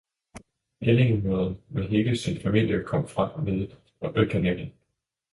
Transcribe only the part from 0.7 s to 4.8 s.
Ællingemoderen med hele sin familie kom frem nede ved kanalen.